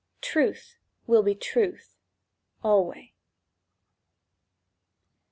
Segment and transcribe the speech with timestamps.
[0.23, 1.95] Truth will be truth
[2.63, 3.13] alway.